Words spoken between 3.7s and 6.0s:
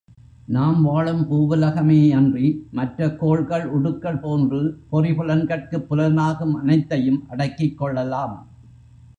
உடுக்கள் போன்று பொறி புலன் கட்குப்